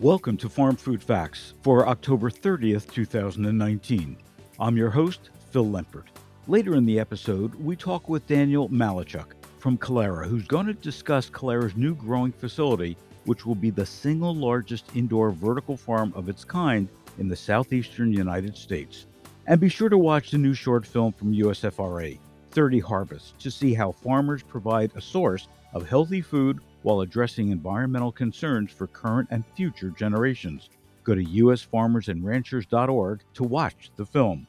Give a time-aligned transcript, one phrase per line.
[0.00, 4.16] Welcome to Farm Food Facts for October 30th, 2019.
[4.58, 6.06] I'm your host, Phil Lempert.
[6.46, 11.28] Later in the episode, we talk with Daniel Malechuk from Kalera, who's going to discuss
[11.28, 16.44] Kalera's new growing facility, which will be the single largest indoor vertical farm of its
[16.44, 19.04] kind in the southeastern United States.
[19.48, 22.18] And be sure to watch the new short film from USFRA,
[22.52, 28.12] 30 Harvests, to see how farmers provide a source of healthy food while addressing environmental
[28.12, 30.70] concerns for current and future generations.
[31.04, 34.46] Go to usfarmersandranchers.org to watch the film.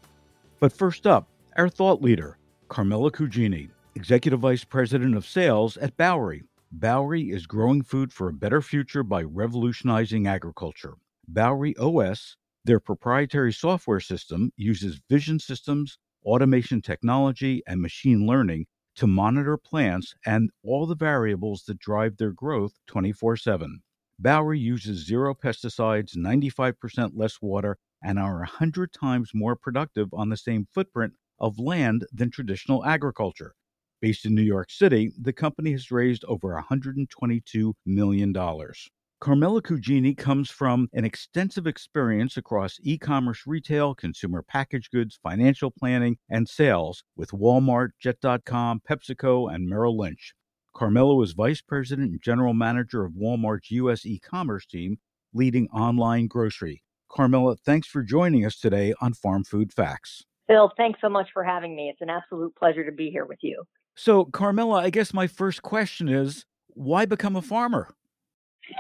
[0.59, 2.37] But first up, our thought leader,
[2.69, 6.43] Carmela Cugini, Executive Vice President of Sales at Bowery.
[6.71, 10.93] Bowery is growing food for a better future by revolutionizing agriculture.
[11.27, 19.07] Bowery OS, their proprietary software system, uses vision systems, automation technology, and machine learning to
[19.07, 23.81] monitor plants and all the variables that drive their growth 24 7.
[24.19, 30.37] Bowery uses zero pesticides, 95% less water, and are 100 times more productive on the
[30.37, 33.55] same footprint of land than traditional agriculture.
[33.99, 38.33] Based in New York City, the company has raised over $122 million.
[39.21, 45.69] Carmela Cugini comes from an extensive experience across e commerce retail, consumer packaged goods, financial
[45.69, 50.33] planning, and sales with Walmart, Jet.com, PepsiCo, and Merrill Lynch.
[50.75, 54.07] Carmela was vice president and general manager of Walmart's U.S.
[54.07, 54.97] e commerce team,
[55.35, 56.81] leading online grocery.
[57.07, 60.23] Carmela, thanks for joining us today on Farm Food Facts.
[60.47, 61.89] Phil, thanks so much for having me.
[61.89, 63.65] It's an absolute pleasure to be here with you.
[63.95, 67.93] So, Carmela, I guess my first question is why become a farmer?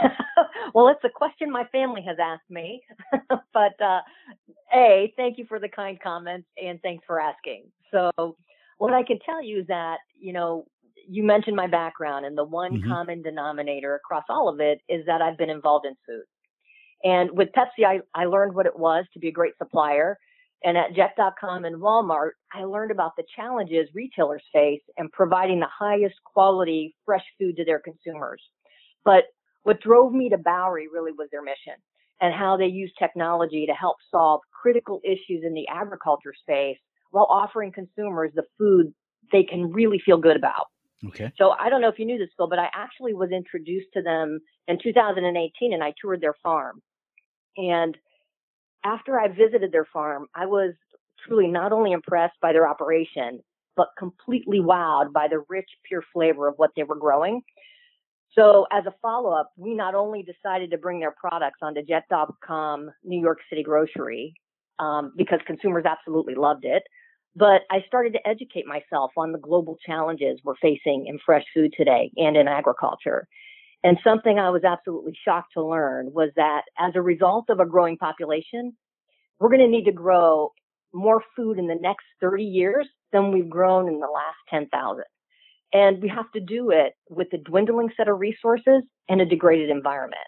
[0.73, 2.81] well, it's a question my family has asked me.
[3.53, 4.01] but uh,
[4.73, 7.65] A, thank you for the kind comments and thanks for asking.
[7.91, 8.35] So,
[8.77, 10.65] what I can tell you is that, you know,
[11.07, 12.89] you mentioned my background, and the one mm-hmm.
[12.89, 16.23] common denominator across all of it is that I've been involved in food.
[17.03, 20.17] And with Pepsi, I, I learned what it was to be a great supplier.
[20.63, 25.67] And at Jet.com and Walmart, I learned about the challenges retailers face in providing the
[25.67, 28.41] highest quality fresh food to their consumers.
[29.03, 29.23] But
[29.63, 31.73] what drove me to Bowery really was their mission
[32.19, 36.77] and how they use technology to help solve critical issues in the agriculture space
[37.11, 38.93] while offering consumers the food
[39.31, 40.67] they can really feel good about.
[41.07, 41.31] Okay.
[41.37, 44.01] So I don't know if you knew this, Phil, but I actually was introduced to
[44.03, 46.81] them in 2018 and I toured their farm.
[47.57, 47.97] And
[48.83, 50.73] after I visited their farm, I was
[51.27, 53.39] truly not only impressed by their operation,
[53.75, 57.41] but completely wowed by the rich, pure flavor of what they were growing.
[58.37, 62.89] So as a follow up, we not only decided to bring their products onto Jet.com
[63.03, 64.33] New York City Grocery
[64.79, 66.83] um, because consumers absolutely loved it,
[67.35, 71.73] but I started to educate myself on the global challenges we're facing in fresh food
[71.75, 73.27] today and in agriculture.
[73.83, 77.65] And something I was absolutely shocked to learn was that as a result of a
[77.65, 78.73] growing population,
[79.39, 80.51] we're going to need to grow
[80.93, 85.03] more food in the next 30 years than we've grown in the last 10,000.
[85.73, 89.69] And we have to do it with a dwindling set of resources and a degraded
[89.69, 90.21] environment.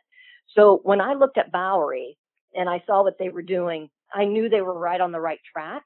[0.55, 2.17] So when I looked at Bowery
[2.55, 5.39] and I saw what they were doing, I knew they were right on the right
[5.51, 5.83] track.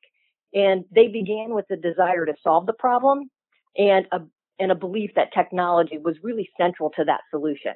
[0.54, 3.30] And they began with the desire to solve the problem
[3.78, 4.22] and a,
[4.60, 7.74] and a belief that technology was really central to that solution.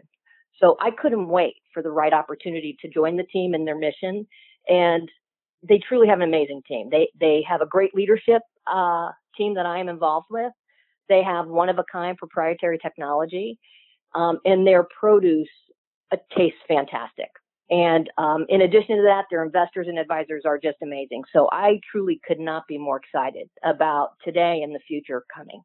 [0.60, 4.28] So I couldn't wait for the right opportunity to join the team and their mission.
[4.68, 5.10] And
[5.68, 6.90] they truly have an amazing team.
[6.90, 10.52] They they have a great leadership uh, team that I am involved with.
[11.12, 13.60] They have one of a kind proprietary technology,
[14.16, 15.50] um, and their produce
[16.14, 17.28] uh, tastes fantastic.
[17.70, 21.24] And um, in addition to that, their investors and advisors are just amazing.
[21.34, 25.62] So I truly could not be more excited about today and the future coming.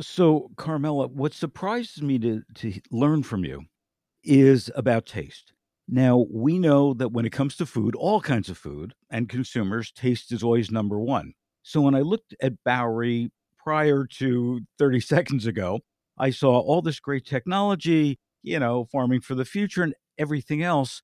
[0.00, 3.62] So, Carmela, what surprises me to, to learn from you
[4.24, 5.52] is about taste.
[5.88, 9.92] Now, we know that when it comes to food, all kinds of food and consumers,
[9.92, 11.34] taste is always number one.
[11.62, 13.30] So when I looked at Bowery
[13.68, 15.80] prior to 30 seconds ago,
[16.18, 21.02] I saw all this great technology, you know, farming for the future and everything else.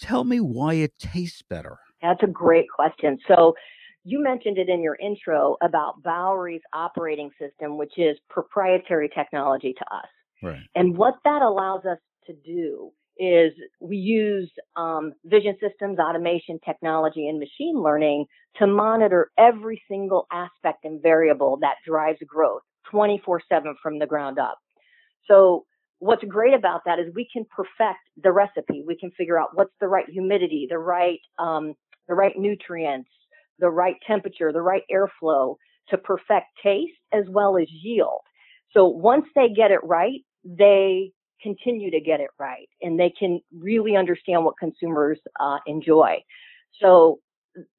[0.00, 1.76] Tell me why it tastes better.
[2.00, 3.18] That's a great question.
[3.28, 3.54] So
[4.02, 9.84] you mentioned it in your intro about Bowery's operating system, which is proprietary technology to
[9.94, 10.08] us.
[10.42, 10.62] Right.
[10.74, 11.98] And what that allows us
[12.28, 18.26] to do is we use um, vision systems, automation technology, and machine learning
[18.58, 24.38] to monitor every single aspect and variable that drives growth 24 7 from the ground
[24.38, 24.58] up.
[25.28, 25.64] So,
[25.98, 28.84] what's great about that is we can perfect the recipe.
[28.86, 31.74] We can figure out what's the right humidity, the right, um,
[32.08, 33.10] the right nutrients,
[33.58, 35.56] the right temperature, the right airflow
[35.90, 38.20] to perfect taste as well as yield.
[38.72, 41.12] So, once they get it right, they
[41.42, 46.16] continue to get it right and they can really understand what consumers uh, enjoy.
[46.80, 47.20] So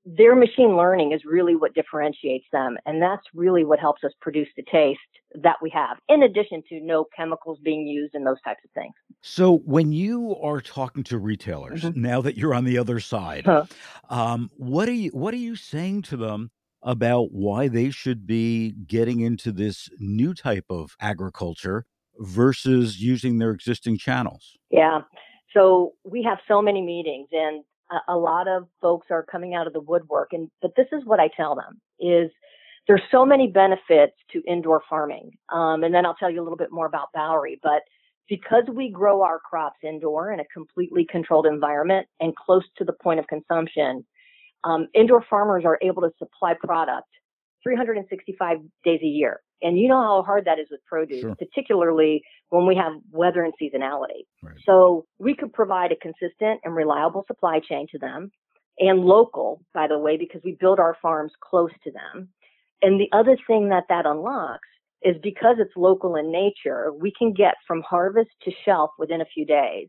[0.06, 2.78] their machine learning is really what differentiates them.
[2.86, 5.00] And that's really what helps us produce the taste
[5.36, 8.94] that we have, in addition to no chemicals being used and those types of things.
[9.22, 12.02] So, when you are talking to retailers, mm-hmm.
[12.02, 13.66] now that you're on the other side, huh.
[14.10, 16.52] um, what are you what are you saying to them
[16.82, 21.86] about why they should be getting into this new type of agriculture
[22.20, 24.58] versus using their existing channels?
[24.70, 25.02] Yeah.
[25.54, 27.64] So we have so many meetings and
[28.08, 31.20] a, lot of folks are coming out of the woodwork and but this is what
[31.20, 32.30] I tell them is
[32.88, 35.32] there's so many benefits to indoor farming.
[35.50, 37.82] Um, and then I'll tell you a little bit more about Bowery, but
[38.30, 42.94] because we grow our crops indoor in a completely controlled environment and close to the
[42.94, 44.06] point of consumption,
[44.64, 47.08] um, indoor farmers are able to supply product
[47.64, 49.42] 365 days a year.
[49.62, 51.36] And you know how hard that is with produce, sure.
[51.36, 54.26] particularly when we have weather and seasonality.
[54.44, 54.56] Right.
[54.66, 58.32] So we could provide a consistent and reliable supply chain to them
[58.80, 62.30] and local, by the way, because we build our farms close to them.
[62.82, 64.68] And the other thing that that unlocks
[65.02, 69.26] is because it's local in nature, we can get from harvest to shelf within a
[69.26, 69.88] few days.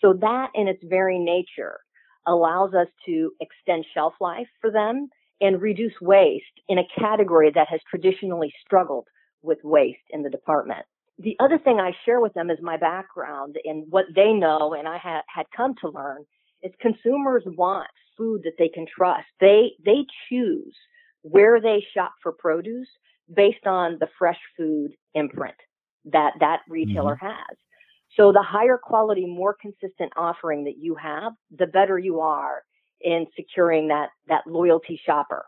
[0.00, 1.78] So that in its very nature
[2.26, 5.08] allows us to extend shelf life for them
[5.40, 9.06] and reduce waste in a category that has traditionally struggled
[9.42, 10.84] with waste in the department.
[11.18, 14.88] The other thing I share with them is my background and what they know and
[14.88, 16.24] I ha- had come to learn
[16.62, 19.26] is consumers want food that they can trust.
[19.40, 20.74] They, they choose
[21.22, 22.88] where they shop for produce
[23.32, 25.54] based on the fresh food imprint
[26.06, 27.26] that that retailer mm-hmm.
[27.26, 27.56] has.
[28.16, 32.62] So the higher quality, more consistent offering that you have, the better you are
[33.04, 35.44] in securing that, that loyalty shopper.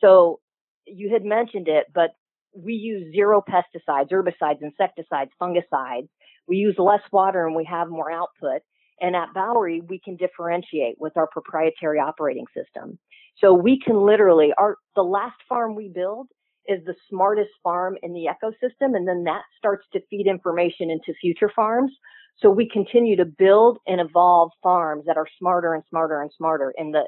[0.00, 0.40] So
[0.86, 2.10] you had mentioned it, but
[2.54, 6.08] we use zero pesticides, herbicides, insecticides, fungicides.
[6.48, 8.62] We use less water and we have more output.
[9.00, 12.98] And at Bowery, we can differentiate with our proprietary operating system.
[13.38, 16.28] So we can literally, our, the last farm we build
[16.66, 18.96] is the smartest farm in the ecosystem.
[18.96, 21.92] And then that starts to feed information into future farms.
[22.38, 26.74] So we continue to build and evolve farms that are smarter and smarter and smarter
[26.76, 27.04] and the,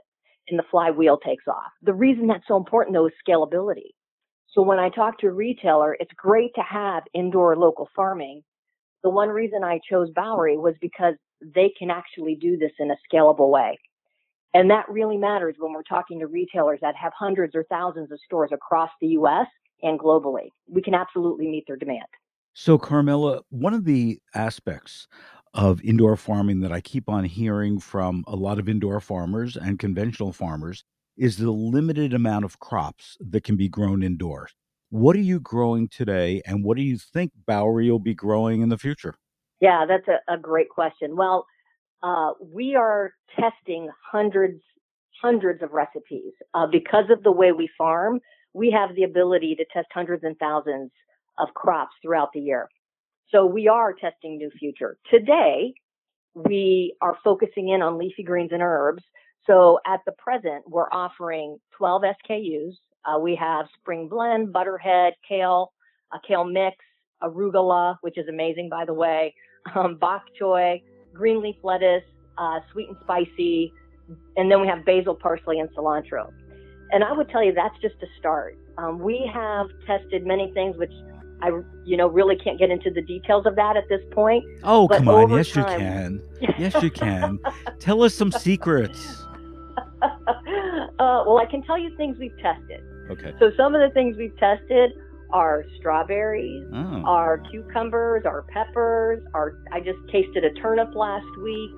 [0.48, 1.70] and the flywheel takes off.
[1.82, 3.92] The reason that's so important though is scalability.
[4.50, 8.42] So when I talk to a retailer, it's great to have indoor local farming.
[9.02, 12.96] The one reason I chose Bowery was because they can actually do this in a
[13.12, 13.78] scalable way.
[14.54, 18.19] And that really matters when we're talking to retailers that have hundreds or thousands of
[18.24, 19.46] stores across the US
[19.82, 20.48] and globally.
[20.66, 22.08] We can absolutely meet their demand.
[22.54, 25.06] So, Carmela, one of the aspects
[25.54, 29.78] of indoor farming that I keep on hearing from a lot of indoor farmers and
[29.78, 30.84] conventional farmers
[31.16, 34.52] is the limited amount of crops that can be grown indoors.
[34.90, 38.68] What are you growing today, and what do you think Bowery will be growing in
[38.68, 39.14] the future?
[39.60, 41.16] Yeah, that's a, a great question.
[41.16, 41.46] Well,
[42.02, 44.62] uh, we are testing hundreds,
[45.20, 46.32] hundreds of recipes.
[46.54, 48.20] Uh, because of the way we farm,
[48.54, 50.90] we have the ability to test hundreds and thousands
[51.38, 52.69] of crops throughout the year.
[53.31, 54.96] So we are testing new future.
[55.11, 55.75] Today,
[56.35, 59.02] we are focusing in on leafy greens and herbs.
[59.46, 62.73] So at the present, we're offering 12 SKUs.
[63.05, 65.73] Uh, we have spring blend, butterhead, kale,
[66.12, 66.77] a kale mix,
[67.22, 69.34] arugula, which is amazing, by the way,
[69.74, 72.05] um, bok choy, green leaf lettuce,
[72.39, 73.72] uh, sweet and spicy,
[74.36, 76.32] and then we have basil, parsley, and cilantro.
[76.91, 78.56] And I would tell you that's just a start.
[78.79, 80.93] Um, we have tested many things, which
[81.40, 81.50] I,
[81.84, 84.44] you know, really can't get into the details of that at this point.
[84.64, 85.30] Oh, come on.
[85.30, 85.72] Yes, time...
[85.72, 86.22] you can.
[86.58, 87.38] Yes, you can.
[87.78, 89.24] Tell us some secrets.
[90.02, 92.80] uh, well, I can tell you things we've tested.
[93.10, 93.34] Okay.
[93.38, 94.92] So some of the things we've tested
[95.30, 97.02] are strawberries, oh.
[97.04, 101.70] are cucumbers, are peppers, are I just tasted a turnip last week.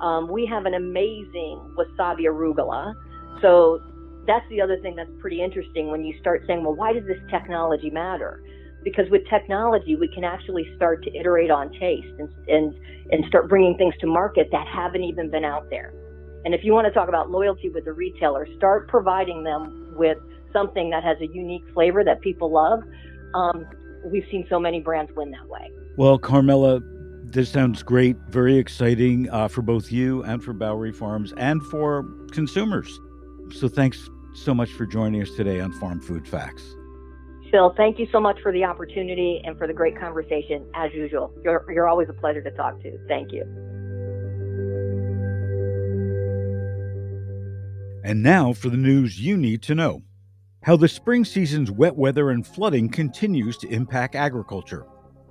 [0.00, 2.94] Um, we have an amazing wasabi arugula.
[3.40, 3.80] So
[4.26, 7.18] that's the other thing that's pretty interesting when you start saying, well, why does this
[7.30, 8.42] technology matter?
[8.84, 12.74] Because with technology we can actually start to iterate on taste and, and
[13.10, 15.92] and start bringing things to market that haven't even been out there.
[16.44, 20.18] And if you want to talk about loyalty with the retailer start providing them with
[20.52, 22.82] something that has a unique flavor that people love.
[23.34, 23.66] Um,
[24.04, 25.70] we've seen so many brands win that way.
[25.96, 26.80] Well carmela
[27.24, 32.04] this sounds great very exciting uh, for both you and for bowery farms and for
[32.30, 33.00] consumers.
[33.50, 36.74] So thanks so much for joining us today on farm food facts
[37.54, 41.32] Phil, thank you so much for the opportunity and for the great conversation, as usual.
[41.44, 42.98] You're, you're always a pleasure to talk to.
[43.06, 43.42] Thank you.
[48.02, 50.02] And now for the news you need to know
[50.64, 54.84] how the spring season's wet weather and flooding continues to impact agriculture.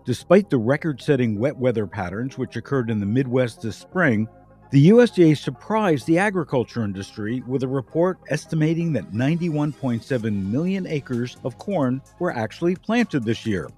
[0.05, 4.29] Despite the record setting wet weather patterns which occurred in the Midwest this spring,
[4.73, 11.59] the USDA surprised the agriculture industry with a report estimating that 91.7 million acres of
[11.59, 13.69] corn were actually planted this year.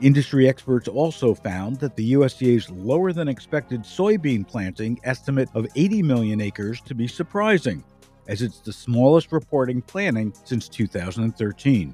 [0.00, 6.04] Industry experts also found that the USDA's lower than expected soybean planting estimate of 80
[6.04, 7.82] million acres to be surprising,
[8.28, 11.92] as it's the smallest reporting planting since 2013.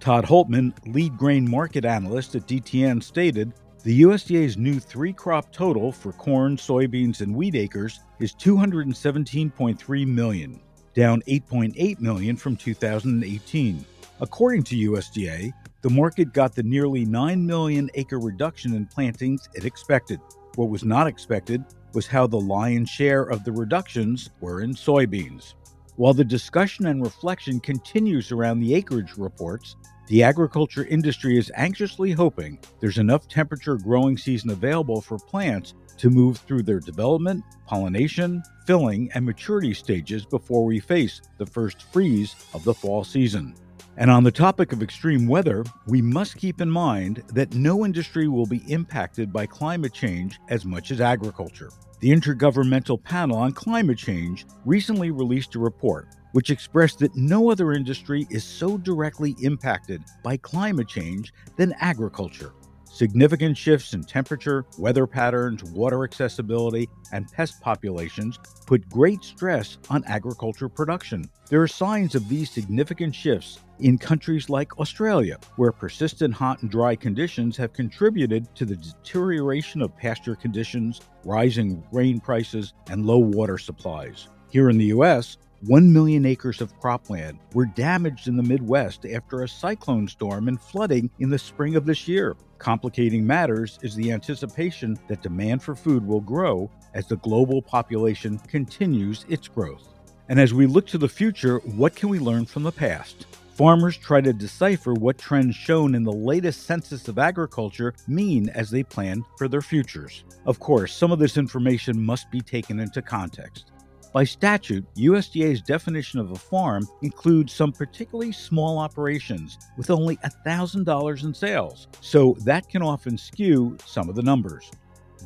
[0.00, 3.54] Todd Hultman, lead grain market analyst at DTN, stated
[3.86, 10.60] the USDA's new three crop total for corn, soybeans, and wheat acres is 217.3 million,
[10.92, 13.86] down 8.8 million from 2018.
[14.20, 15.52] According to USDA,
[15.82, 20.18] the market got the nearly 9 million acre reduction in plantings it expected.
[20.56, 21.64] What was not expected
[21.94, 25.54] was how the lion's share of the reductions were in soybeans.
[25.96, 29.76] While the discussion and reflection continues around the acreage reports,
[30.08, 36.10] the agriculture industry is anxiously hoping there's enough temperature growing season available for plants to
[36.10, 42.36] move through their development, pollination, filling, and maturity stages before we face the first freeze
[42.52, 43.54] of the fall season.
[43.96, 48.28] And on the topic of extreme weather, we must keep in mind that no industry
[48.28, 51.70] will be impacted by climate change as much as agriculture.
[52.00, 57.72] The Intergovernmental Panel on Climate Change recently released a report which expressed that no other
[57.72, 62.52] industry is so directly impacted by climate change than agriculture.
[62.96, 70.02] Significant shifts in temperature, weather patterns, water accessibility, and pest populations put great stress on
[70.06, 71.28] agriculture production.
[71.50, 76.70] There are signs of these significant shifts in countries like Australia, where persistent hot and
[76.70, 83.18] dry conditions have contributed to the deterioration of pasture conditions, rising grain prices, and low
[83.18, 84.28] water supplies.
[84.48, 89.42] Here in the U.S., 1 million acres of cropland were damaged in the Midwest after
[89.42, 92.36] a cyclone storm and flooding in the spring of this year.
[92.58, 98.38] Complicating matters is the anticipation that demand for food will grow as the global population
[98.40, 99.94] continues its growth.
[100.28, 103.26] And as we look to the future, what can we learn from the past?
[103.54, 108.70] Farmers try to decipher what trends shown in the latest census of agriculture mean as
[108.70, 110.24] they plan for their futures.
[110.44, 113.72] Of course, some of this information must be taken into context.
[114.16, 121.22] By statute, USDA's definition of a farm includes some particularly small operations with only $1,000
[121.22, 124.70] in sales, so that can often skew some of the numbers.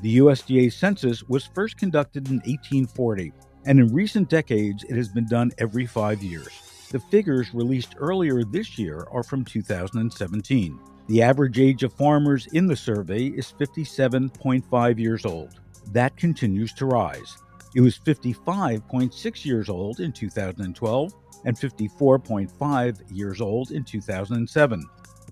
[0.03, 3.33] The USDA census was first conducted in 1840,
[3.65, 6.51] and in recent decades it has been done every five years.
[6.91, 10.81] The figures released earlier this year are from 2017.
[11.07, 15.61] The average age of farmers in the survey is 57.5 years old.
[15.93, 17.37] That continues to rise.
[17.75, 21.13] It was 55.6 years old in 2012
[21.45, 24.85] and 54.5 years old in 2007.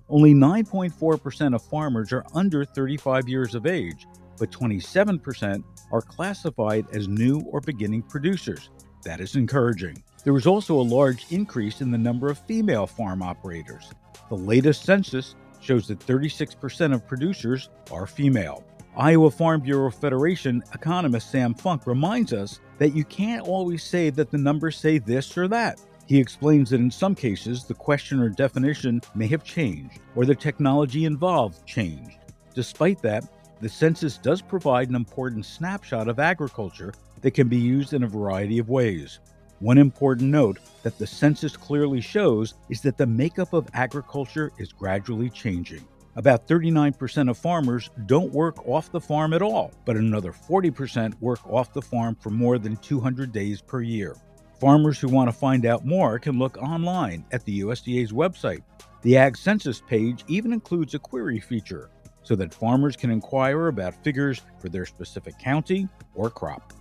[0.08, 4.06] Only 9.4% of farmers are under 35 years of age,
[4.38, 8.70] but 27% are classified as new or beginning producers.
[9.04, 10.02] That is encouraging.
[10.24, 13.90] There was also a large increase in the number of female farm operators.
[14.28, 18.64] The latest census shows that 36% of producers are female.
[18.96, 24.30] Iowa Farm Bureau Federation economist Sam Funk reminds us that you can't always say that
[24.30, 25.80] the numbers say this or that.
[26.06, 30.34] He explains that in some cases, the question or definition may have changed, or the
[30.34, 32.18] technology involved changed.
[32.54, 33.24] Despite that,
[33.60, 38.08] the census does provide an important snapshot of agriculture that can be used in a
[38.08, 39.20] variety of ways.
[39.60, 44.72] One important note that the census clearly shows is that the makeup of agriculture is
[44.72, 45.84] gradually changing.
[46.18, 51.38] About 39% of farmers don't work off the farm at all, but another 40% work
[51.48, 54.16] off the farm for more than 200 days per year.
[54.58, 58.64] Farmers who want to find out more can look online at the USDA's website.
[59.02, 61.88] The Ag Census page even includes a query feature
[62.24, 66.72] so that farmers can inquire about figures for their specific county or crop.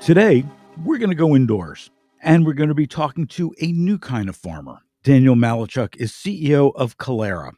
[0.00, 0.44] Today,
[0.84, 1.88] we're going to go indoors
[2.22, 4.78] and we're going to be talking to a new kind of farmer.
[5.02, 7.52] Daniel Malechuk is CEO of Kalera.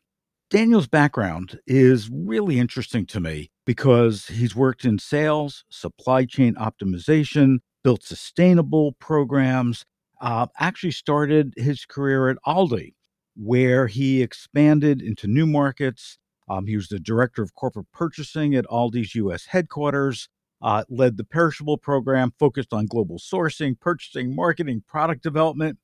[0.50, 7.58] Daniel's background is really interesting to me because he's worked in sales, supply chain optimization,
[7.82, 9.84] built sustainable programs,
[10.20, 12.94] uh, actually started his career at Aldi,
[13.36, 16.18] where he expanded into new markets.
[16.48, 19.46] Um, he was the director of corporate purchasing at Aldi's U.S.
[19.46, 20.28] headquarters
[20.64, 25.78] uh, led the perishable program, focused on global sourcing, purchasing, marketing, product development.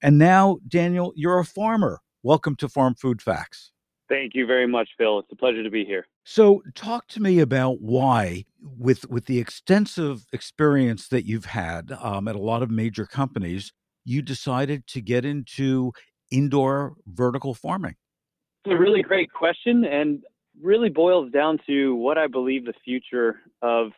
[0.00, 2.00] And now, Daniel, you're a farmer.
[2.22, 3.72] Welcome to Farm Food Facts.
[4.08, 5.18] Thank you very much, Phil.
[5.18, 6.06] It's a pleasure to be here.
[6.24, 12.28] So, talk to me about why, with with the extensive experience that you've had um,
[12.28, 13.72] at a lot of major companies,
[14.04, 15.92] you decided to get into
[16.30, 17.96] indoor vertical farming?
[18.64, 20.22] It's a really great question and
[20.62, 23.92] really boils down to what I believe the future of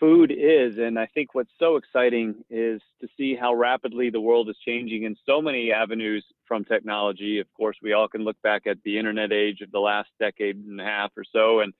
[0.00, 0.78] food is.
[0.78, 5.04] And I think what's so exciting is to see how rapidly the world is changing
[5.04, 7.38] in so many avenues from technology.
[7.38, 10.56] Of course, we all can look back at the internet age of the last decade
[10.56, 11.72] and a half or so, and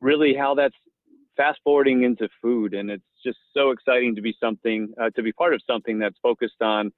[0.00, 0.74] really how that's
[1.36, 2.74] fast forwarding into food.
[2.74, 6.18] And it's just so exciting to be something, uh, to be part of something that's
[6.22, 6.90] focused on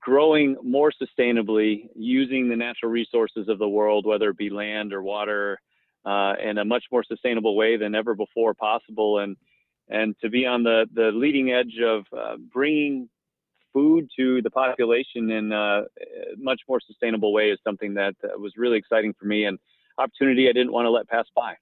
[0.00, 5.02] growing more sustainably using the natural resources of the world, whether it be land or
[5.02, 5.60] water,
[6.06, 9.18] uh, in a much more sustainable way than ever before possible.
[9.18, 9.36] And
[9.88, 13.08] and to be on the, the leading edge of uh, bringing
[13.72, 15.82] food to the population in a
[16.38, 19.58] much more sustainable way is something that uh, was really exciting for me and
[19.98, 21.54] opportunity I didn't want to let pass by.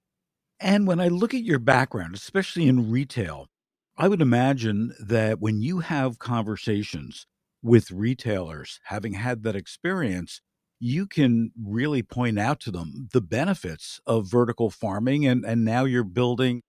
[0.61, 3.49] And when I look at your background, especially in retail,
[3.97, 7.27] I would imagine that when you have conversations
[7.63, 10.41] with retailers, having had that experience,
[10.79, 15.85] you can really point out to them the benefits of vertical farming and, and now
[15.85, 16.63] you're building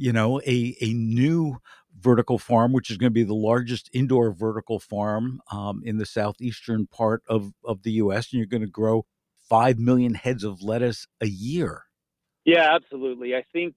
[0.00, 1.58] you know, a, a new
[1.94, 6.06] vertical farm, which is going to be the largest indoor vertical farm um, in the
[6.06, 8.32] southeastern part of, of the U.S.
[8.32, 9.04] And you're going to grow
[9.50, 11.82] 5 million heads of lettuce a year.
[12.46, 13.34] Yeah, absolutely.
[13.36, 13.74] I think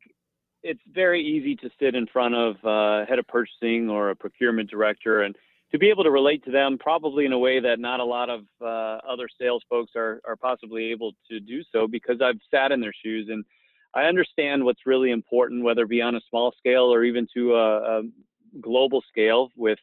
[0.64, 4.70] it's very easy to sit in front of a head of purchasing or a procurement
[4.70, 5.36] director and
[5.74, 8.30] to be able to relate to them probably in a way that not a lot
[8.30, 12.72] of uh, other sales folks are, are possibly able to do so because I've sat
[12.72, 13.44] in their shoes and
[13.96, 17.56] I understand what's really important, whether it be on a small scale or even to
[17.56, 18.02] a, a
[18.62, 19.80] global scale, with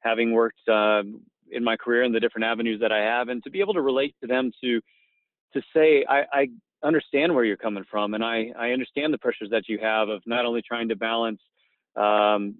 [0.00, 1.02] having worked uh,
[1.50, 3.80] in my career in the different avenues that I have, and to be able to
[3.80, 4.80] relate to them to
[5.54, 6.48] to say I, I
[6.82, 10.22] understand where you're coming from, and I I understand the pressures that you have of
[10.26, 11.40] not only trying to balance
[11.96, 12.56] um,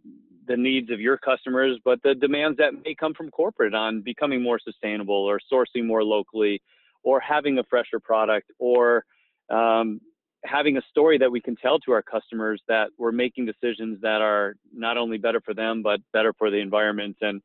[0.46, 4.42] the needs of your customers, but the demands that may come from corporate on becoming
[4.42, 6.62] more sustainable or sourcing more locally,
[7.02, 9.05] or having a fresher product, or
[9.50, 10.00] um,
[10.44, 14.20] having a story that we can tell to our customers that we're making decisions that
[14.20, 17.16] are not only better for them but better for the environment.
[17.20, 17.40] And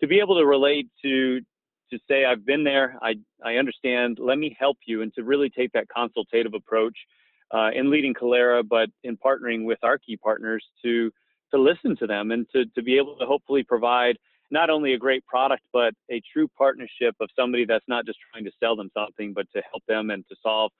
[0.00, 1.40] to be able to relate to
[1.90, 2.96] to say I've been there.
[3.02, 4.18] I I understand.
[4.20, 6.96] Let me help you and to really take that consultative approach
[7.52, 11.10] uh, in leading Kalera but in partnering with our key partners to
[11.52, 14.16] to listen to them and to to be able to hopefully provide
[14.50, 18.44] not only a great product but a true partnership of somebody that's not just trying
[18.44, 20.72] to sell them something but to help them and to solve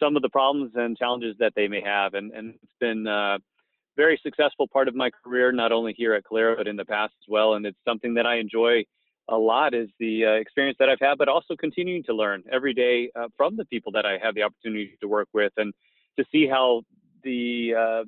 [0.00, 2.14] some of the problems and challenges that they may have.
[2.14, 3.38] And, and it's been a
[3.96, 7.12] very successful part of my career, not only here at Kalera, but in the past
[7.22, 7.54] as well.
[7.54, 8.84] And it's something that I enjoy
[9.28, 12.74] a lot is the uh, experience that I've had, but also continuing to learn every
[12.74, 15.72] day uh, from the people that I have the opportunity to work with and
[16.18, 16.82] to see how
[17.22, 18.04] the uh,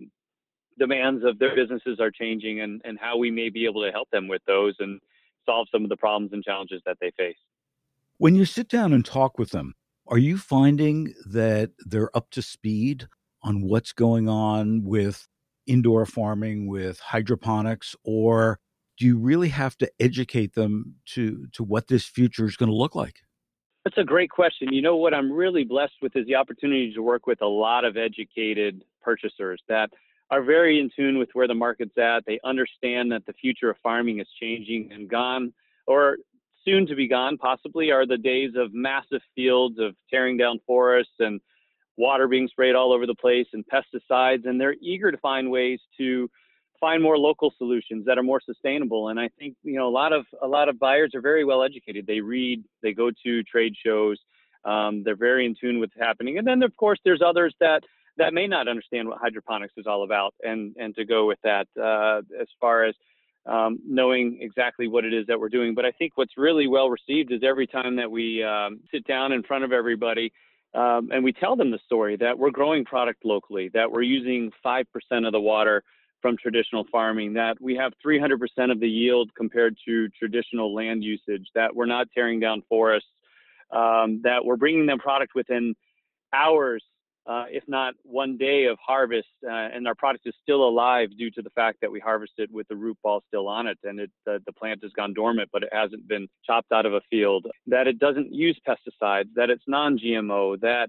[0.79, 4.11] demands of their businesses are changing and, and how we may be able to help
[4.11, 5.01] them with those and
[5.47, 7.37] solve some of the problems and challenges that they face.
[8.19, 9.75] When you sit down and talk with them,
[10.09, 13.09] are you finding that they're up to speed
[13.43, 15.29] on what's going on with
[15.67, 18.59] indoor farming, with hydroponics, or
[18.99, 22.77] do you really have to educate them to to what this future is going to
[22.77, 23.21] look like?
[23.85, 24.73] That's a great question.
[24.73, 27.85] You know what I'm really blessed with is the opportunity to work with a lot
[27.85, 29.91] of educated purchasers that
[30.31, 32.25] are very in tune with where the market's at.
[32.25, 35.53] They understand that the future of farming is changing and gone
[35.87, 36.19] or
[36.65, 41.15] soon to be gone, possibly, are the days of massive fields of tearing down forests
[41.19, 41.41] and
[41.97, 44.47] water being sprayed all over the place and pesticides.
[44.47, 46.29] And they're eager to find ways to
[46.81, 49.09] find more local solutions that are more sustainable.
[49.09, 51.63] And I think you know a lot of a lot of buyers are very well
[51.63, 52.07] educated.
[52.07, 54.19] They read, they go to trade shows.
[54.65, 56.39] Um, they're very in tune with what's happening.
[56.39, 57.83] And then of course there's others that
[58.19, 61.69] that may not understand what hydroponics is all about and and to go with that
[61.81, 62.95] uh, as far as
[63.47, 65.75] um, knowing exactly what it is that we're doing.
[65.75, 69.33] But I think what's really well received is every time that we um, sit down
[69.33, 70.33] in front of everybody
[70.75, 74.51] um, and we tell them the story that we're growing product locally, that we're using
[74.65, 74.85] 5%
[75.27, 75.83] of the water
[76.23, 78.39] from traditional farming, that we have 300%
[78.71, 83.09] of the yield compared to traditional land usage, that we're not tearing down forests,
[83.71, 85.75] um, that we're bringing them product within
[86.33, 86.83] hours
[87.27, 91.31] uh, if not one day of harvest, uh, and our product is still alive due
[91.31, 94.11] to the fact that we harvested with the root ball still on it, and it,
[94.29, 97.47] uh, the plant has gone dormant, but it hasn't been chopped out of a field.
[97.67, 100.89] That it doesn't use pesticides, that it's non-GMO, that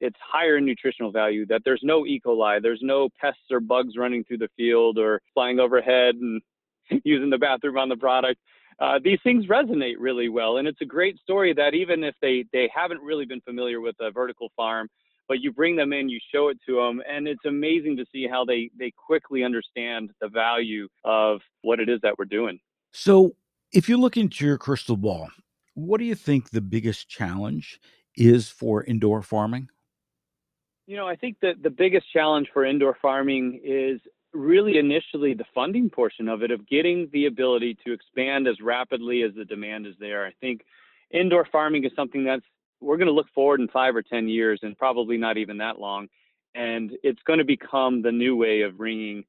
[0.00, 2.20] it's higher in nutritional value, that there's no E.
[2.24, 6.42] coli, there's no pests or bugs running through the field or flying overhead and
[7.04, 8.40] using the bathroom on the product.
[8.80, 12.44] Uh, these things resonate really well, and it's a great story that even if they
[12.52, 14.88] they haven't really been familiar with a vertical farm,
[15.28, 18.26] but you bring them in, you show it to them, and it's amazing to see
[18.26, 22.58] how they they quickly understand the value of what it is that we're doing.
[22.92, 23.36] So,
[23.72, 25.28] if you look into your crystal ball,
[25.74, 27.78] What do you think the biggest challenge
[28.16, 29.68] is for indoor farming?
[30.88, 34.00] You know, I think that the biggest challenge for indoor farming is
[34.32, 39.22] really initially the funding portion of it, of getting the ability to expand as rapidly
[39.22, 40.26] as the demand is there.
[40.26, 40.62] I think
[41.10, 42.44] indoor farming is something that's
[42.80, 45.78] we're going to look forward in five or 10 years and probably not even that
[45.78, 46.08] long.
[46.54, 49.24] And it's going to become the new way of bringing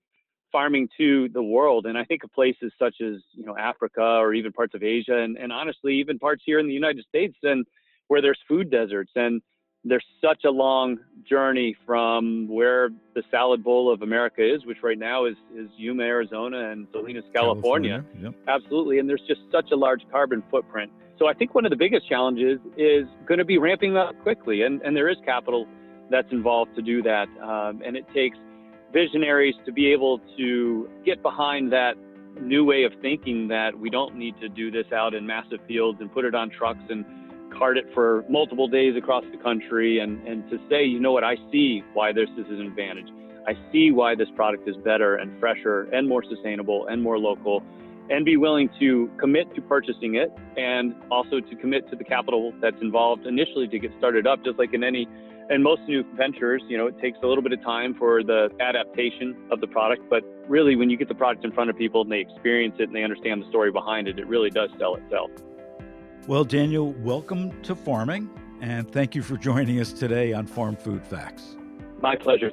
[0.51, 1.85] farming to the world.
[1.85, 5.17] And I think of places such as, you know, Africa or even parts of Asia
[5.17, 7.65] and, and honestly, even parts here in the United States and
[8.07, 9.11] where there's food deserts.
[9.15, 9.41] And
[9.83, 14.97] there's such a long journey from where the salad bowl of America is, which right
[14.97, 18.03] now is, is Yuma, Arizona and Salinas, California.
[18.03, 18.47] California yep.
[18.47, 18.99] Absolutely.
[18.99, 20.91] And there's just such a large carbon footprint.
[21.17, 24.63] So I think one of the biggest challenges is going to be ramping up quickly.
[24.63, 25.67] And, and there is capital
[26.09, 27.27] that's involved to do that.
[27.41, 28.37] Um, and it takes
[28.91, 31.95] visionaries to be able to get behind that
[32.41, 35.99] new way of thinking that we don't need to do this out in massive fields
[36.01, 37.05] and put it on trucks and
[37.57, 41.23] cart it for multiple days across the country and, and to say, you know what,
[41.23, 43.07] I see why this is an advantage.
[43.47, 47.63] I see why this product is better and fresher and more sustainable and more local
[48.09, 52.53] and be willing to commit to purchasing it and also to commit to the capital
[52.61, 55.07] that's involved initially to get started up, just like in any
[55.49, 58.49] and most new ventures, you know, it takes a little bit of time for the
[58.59, 62.01] adaptation of the product, but really when you get the product in front of people
[62.01, 64.95] and they experience it and they understand the story behind it, it really does sell
[64.95, 65.31] itself.
[66.29, 68.29] Well, Daniel, welcome to farming
[68.61, 71.57] and thank you for joining us today on Farm Food Facts.
[72.03, 72.51] My pleasure.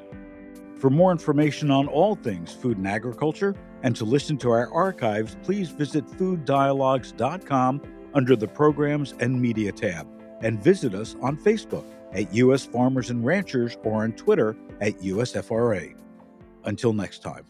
[0.76, 5.36] For more information on all things food and agriculture and to listen to our archives,
[5.42, 7.82] please visit fooddialogues.com
[8.14, 10.08] under the Programs and Media tab
[10.40, 11.84] and visit us on Facebook
[12.14, 12.64] at U.S.
[12.64, 15.94] Farmers and Ranchers or on Twitter at USFRA.
[16.64, 17.44] Until next time.